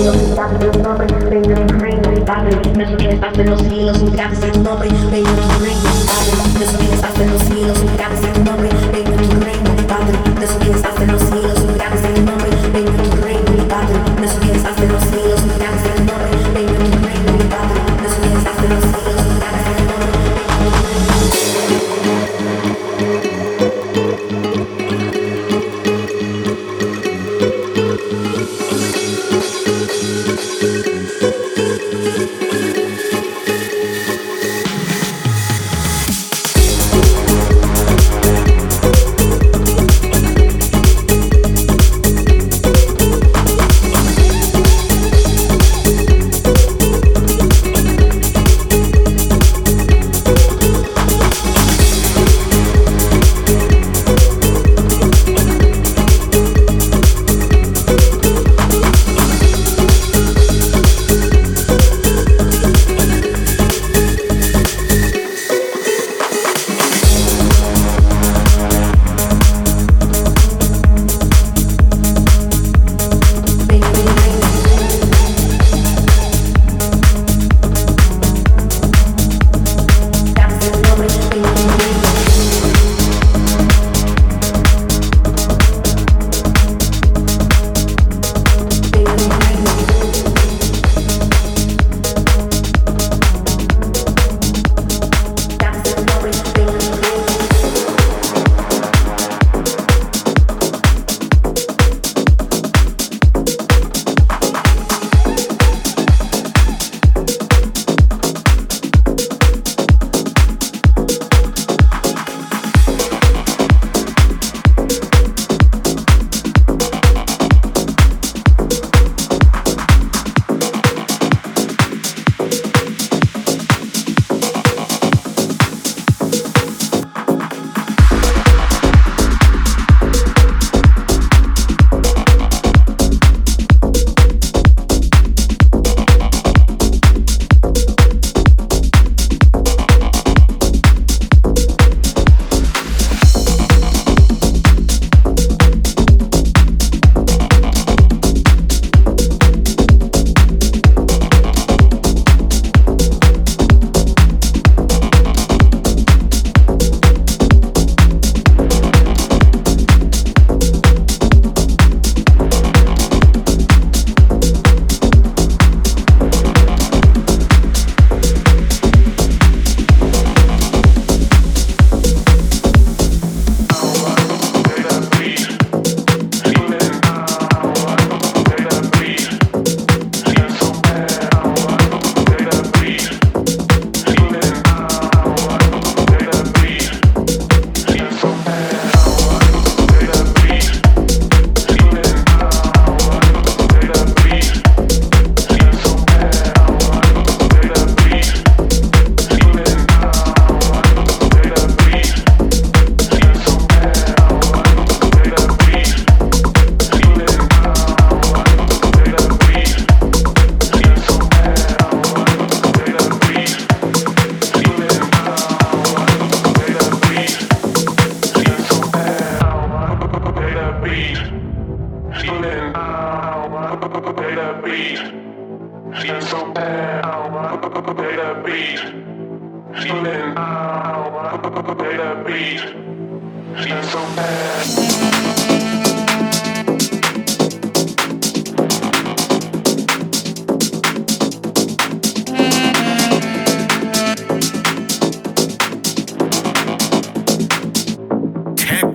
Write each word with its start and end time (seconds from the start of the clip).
vacío 0.00 0.34
Dame 0.34 0.58
tu 0.58 0.78
nombre, 0.82 1.06
ven, 1.06 1.42
ven, 1.42 1.66
ven, 1.78 2.24
dame 2.24 2.50
Las 2.76 3.36
los 3.38 4.02
un 4.02 4.12
grave 4.12 4.36
sin 4.36 4.62
nombre, 4.62 4.88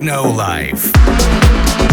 Techno 0.06 0.30
Life. 0.36 1.85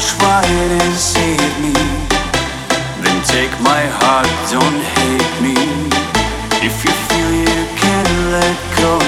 Try 0.00 0.42
it 0.44 0.82
and 0.82 0.94
save 0.94 1.54
me, 1.60 1.72
then 3.02 3.18
take 3.24 3.52
my 3.60 3.82
heart, 3.98 4.28
don't 4.50 4.80
hate 4.96 5.34
me. 5.42 5.56
If 6.66 6.84
you 6.84 6.92
feel 7.06 7.30
you 7.32 7.66
can 7.76 8.06
let 8.32 8.56
go. 8.78 9.05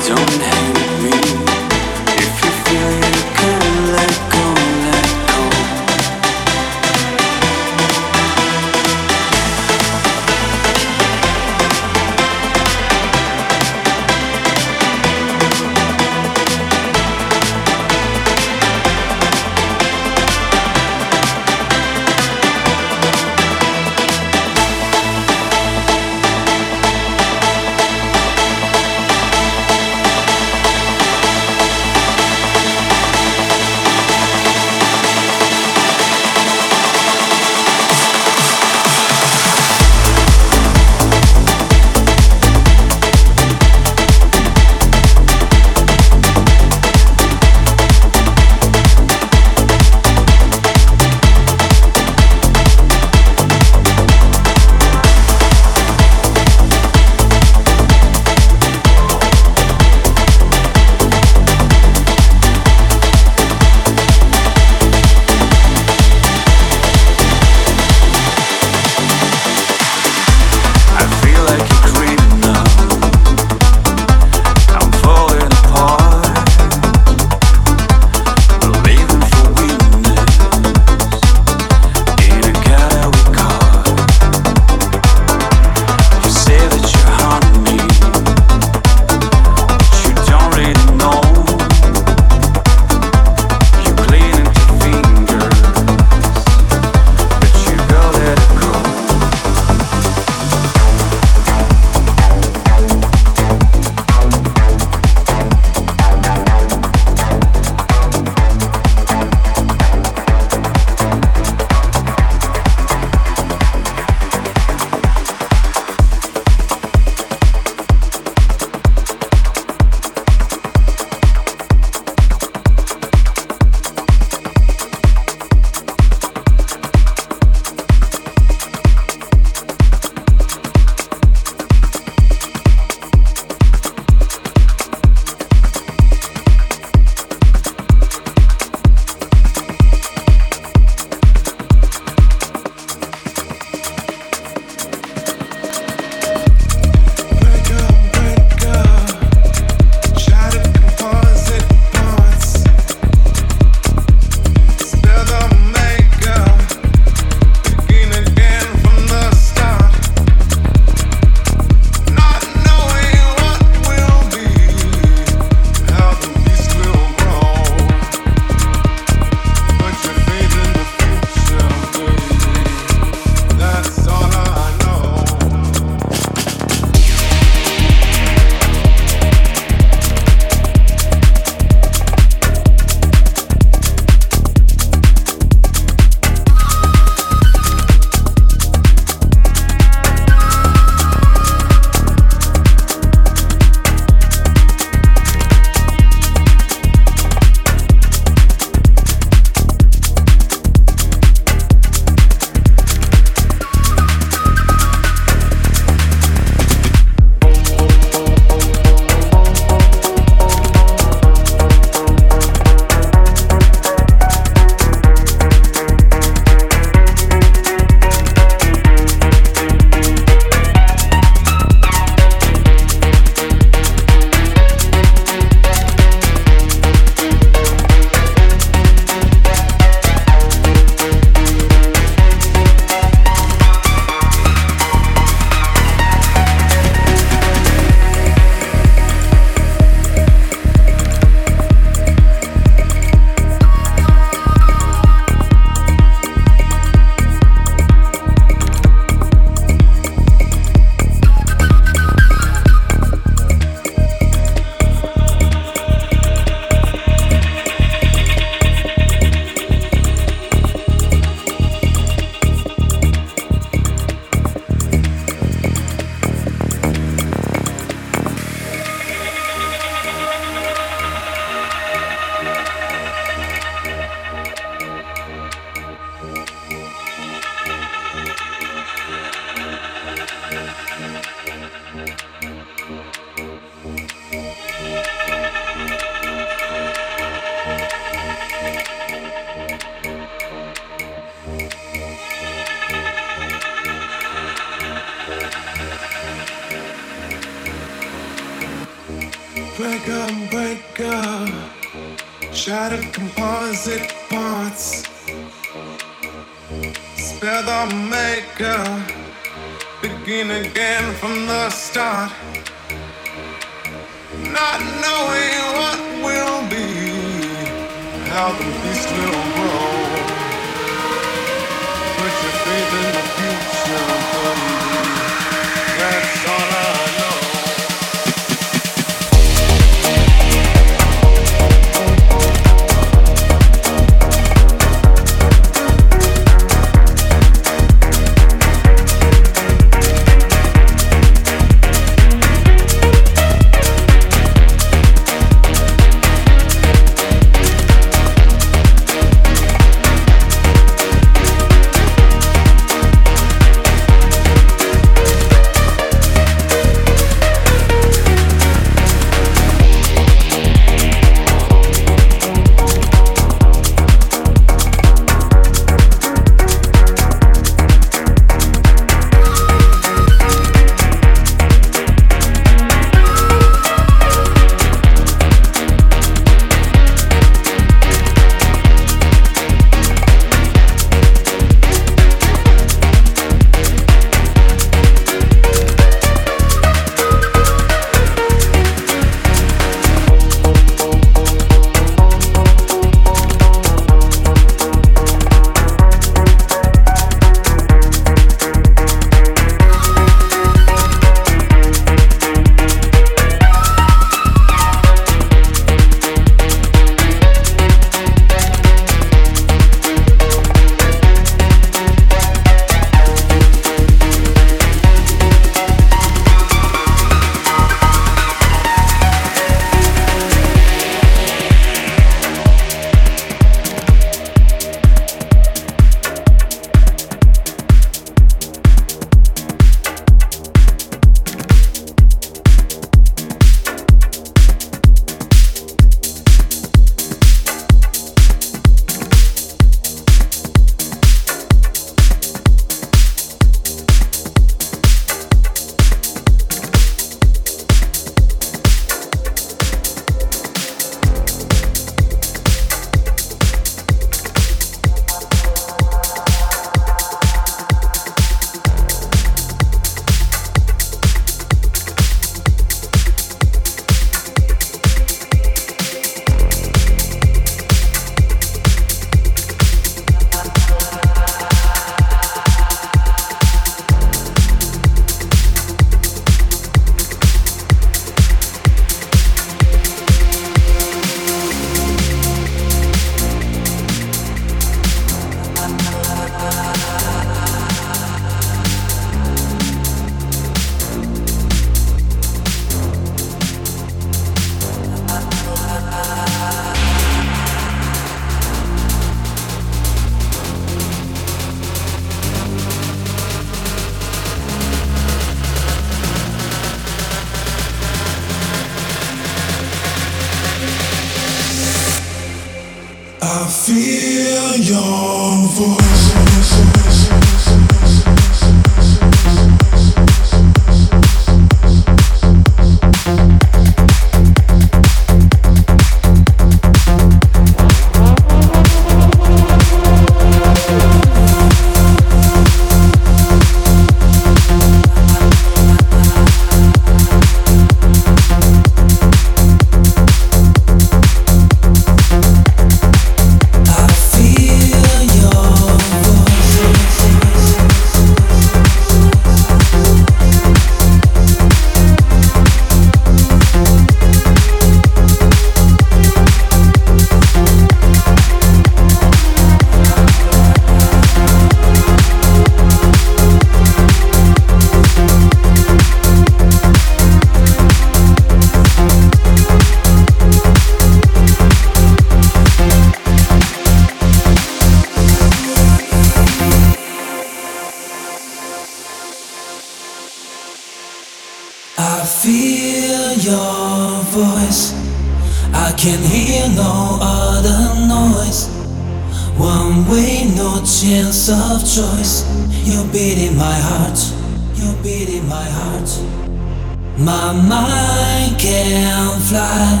My 597.18 597.52
mind 597.52 598.60
can 598.60 599.40
fly. 599.40 600.00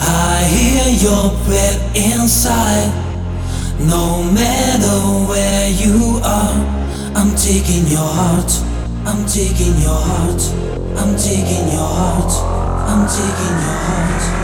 I 0.00 0.44
hear 0.48 0.86
your 1.04 1.30
breath 1.44 1.94
inside. 1.94 2.92
No 3.78 4.22
matter 4.22 4.98
where 5.28 5.68
you 5.68 6.20
are, 6.24 6.56
I'm 7.14 7.34
taking 7.36 7.86
your 7.88 8.08
heart. 8.18 8.50
I'm 9.04 9.26
taking 9.26 9.76
your 9.82 10.00
heart. 10.00 10.42
I'm 10.96 11.16
taking 11.16 11.68
your 11.72 11.90
heart. 11.98 12.32
I'm 12.88 13.06
taking 13.06 13.56
your 13.64 13.78
heart. 13.86 14.43